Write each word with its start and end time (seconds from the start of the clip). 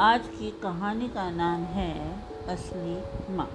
आज 0.00 0.26
की 0.26 0.50
कहानी 0.50 1.08
का 1.08 1.30
नाम 1.30 1.62
है 1.70 1.94
असली 2.48 3.34
माँ। 3.36 3.46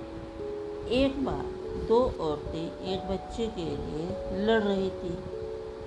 एक 0.93 1.15
बार 1.25 1.41
दो 1.87 1.97
औरतें 2.21 2.83
एक 2.85 3.07
बच्चे 3.09 3.47
के 3.47 3.63
लिए 3.65 4.43
लड़ 4.45 4.61
रही 4.63 4.89
थी। 4.89 5.09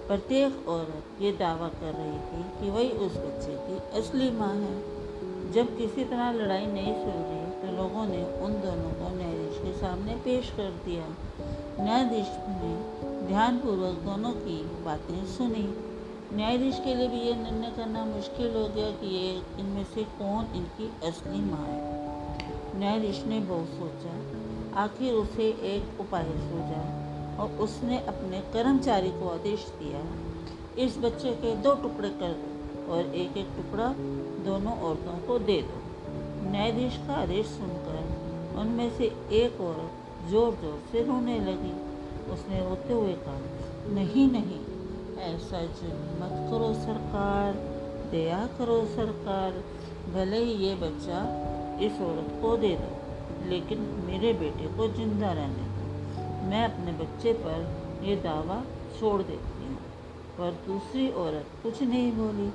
प्रत्येक 0.08 0.68
औरत 0.68 1.22
ये 1.22 1.32
दावा 1.32 1.68
कर 1.68 1.92
रही 1.94 2.18
थी 2.20 2.42
कि 2.58 2.70
वही 2.70 2.88
उस 3.06 3.16
बच्चे 3.16 3.54
की 3.58 3.98
असली 3.98 4.30
माँ 4.30 4.52
है। 4.54 5.52
जब 5.52 5.76
किसी 5.78 6.04
तरह 6.04 6.32
लड़ाई 6.32 6.66
नहीं 6.66 6.94
सुलझी 6.94 7.44
तो 7.60 7.76
लोगों 7.76 8.06
ने 8.06 8.24
उन 8.40 8.60
दोनों 8.60 8.90
को 8.90 9.16
न्यायाधीश 9.16 9.58
के 9.58 9.72
सामने 9.78 10.16
पेश 10.24 10.50
कर 10.50 10.70
दिया। 10.84 11.06
न्यायाधीश 11.80 12.36
ने 12.48 12.74
ध्यानपूर्वक 13.26 14.02
दोनों 14.04 14.32
की 14.32 14.62
बातें 14.84 15.24
सुनी। 15.26 15.68
न्यायाधीश 16.32 16.78
के 16.84 16.94
लिए 16.94 17.08
भी 17.08 17.18
ये 17.18 17.34
निर्णय 17.34 17.70
करना 17.76 18.04
मुश्किल 18.04 18.56
हो 18.56 18.66
गया 18.68 18.90
कि 18.92 19.06
ये 19.08 19.30
इनमें 19.60 19.84
से 19.84 20.02
कौन 20.18 20.50
इनकी 20.56 20.90
असली 21.08 21.40
माँ 21.40 21.66
है। 21.66 22.78
न्यायाधीश 22.78 23.22
ने 23.26 23.38
बहुत 23.42 23.68
सोचा, 23.68 24.12
आखिर 24.82 25.14
उसे 25.14 25.46
एक 25.70 26.00
उपाय 26.00 26.28
सूझा 26.42 26.82
और 27.42 27.56
उसने 27.58 27.98
अपने 28.06 28.40
कर्मचारी 28.52 29.10
को 29.10 29.28
आदेश 29.28 29.66
दिया। 29.78 30.02
इस 30.84 30.98
बच्चे 30.98 31.32
के 31.36 31.54
दो 31.62 31.74
टुकड़े 31.74 32.10
कर 32.10 32.32
दो 32.34 32.92
और 32.92 33.14
एक 33.16 33.36
एक 33.36 33.48
टुकड़ा 33.56 33.88
दोनों 34.44 34.78
औरतों 34.80 35.18
को 35.26 35.38
दे 35.38 35.60
दो। 35.62 35.82
न्यायाधीश 36.50 36.96
का 37.06 37.14
आदेश 37.14 37.46
सुनकर 37.48 38.56
उनमें 38.60 38.90
से 38.98 39.12
एक 39.34 39.60
औरत 39.60 40.30
ज़ोर 40.30 40.54
ज़ोर 40.62 40.80
से 40.92 41.04
रोने 41.04 41.40
लगी। 41.40 41.76
उसने 42.32 42.60
रोते 42.60 42.92
हुए 42.92 43.12
कहा, 43.26 43.40
नहीं 43.94 44.30
नहीं 44.32 44.66
ऐसा 45.20 45.62
जुल्म 45.62 46.22
मत 46.22 46.50
करो 46.50 46.74
सरकार, 46.74 47.52
दया 48.10 48.46
करो 48.58 48.84
सरकार, 48.84 49.52
भले 50.14 50.44
ही 50.44 50.52
ये 50.52 50.74
बच्चा 50.74 51.20
इस 51.86 52.00
औरत 52.00 52.38
को 52.42 52.56
दे 52.56 52.76
दो, 52.76 52.96
लेकिन 53.48 53.78
मेरे 54.06 54.32
बेटे 54.32 54.76
को 54.76 54.88
ज़िंदा 54.88 55.32
रहने 55.32 55.64
दो। 55.64 56.48
मैं 56.50 56.64
अपने 56.64 56.92
बच्चे 56.92 57.32
पर 57.32 57.84
ये 58.04 58.16
दावा 58.16 58.62
छोड़ 59.00 59.22
देती 59.22 59.66
हूँ। 59.66 59.76
पर 60.38 60.52
दूसरी 60.66 61.10
औरत 61.10 61.46
कुछ 61.62 61.82
नहीं 61.82 62.12
बोली। 62.12 62.48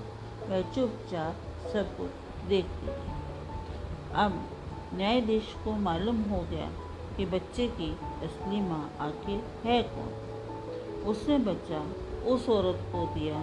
वह 0.49 0.61
चुपचाप 0.61 1.35
सब 1.73 1.97
कुछ 1.97 2.09
देखती 2.47 2.87
थी। 2.87 3.11
अब 4.15 4.43
न्यायाधीश 4.93 5.43
को 5.63 5.71
मालूम 5.71 6.21
हो 6.21 6.45
गया 6.51 6.69
कि 7.17 7.25
बच्चे 7.25 7.67
की 7.67 7.91
असली 8.23 8.61
माँ 8.61 8.91
आखिर 8.99 9.43
है 9.63 9.83
कौन। 9.83 10.32
उसने 11.05 11.37
बच्चा 11.45 11.79
उस 12.25 12.49
औरत 12.49 12.79
को 12.91 13.05
दिया 13.13 13.39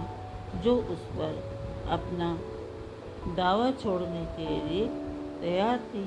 जो 0.63 0.75
उस 0.93 1.01
पर 1.17 1.33
अपना 1.89 2.29
दावा 3.35 3.71
छोड़ने 3.71 4.23
के 4.37 4.47
लिए 4.59 4.87
तैयार 5.41 5.77
थी 5.89 6.03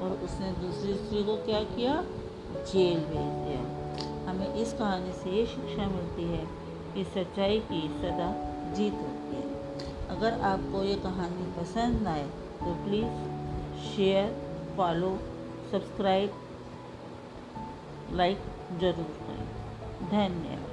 और 0.00 0.10
उसने 0.24 0.50
दूसरी 0.52 0.94
स्त्री 0.94 1.22
को 1.24 1.36
क्या 1.36 1.62
किया? 1.66 1.94
जेल 2.64 3.00
भेज 3.00 3.30
दिया। 3.38 3.62
हमें 4.28 4.54
इस 4.54 4.72
कहानी 4.72 5.12
से 5.12 5.30
ये 5.30 5.44
शिक्षा 5.46 5.86
मिलती 5.86 6.24
है 6.24 6.44
कि 6.94 7.04
सच्चाई 7.14 7.58
की 7.60 7.80
सदा 7.98 8.30
जीत 8.74 8.94
होती 8.94 9.36
है। 9.36 9.46
अगर 10.08 10.40
आपको 10.42 10.82
ये 10.84 10.94
कहानी 10.94 11.46
पसंद 11.58 12.08
आए 12.08 12.26
तो 12.60 12.74
please 12.84 13.12
share 13.86 14.26
follow 14.76 15.12
subscribe 15.72 16.30
like 18.12 18.38
ज़रूर 18.80 19.10
करें। 19.20 19.46
धन्यवाद। 20.10 20.67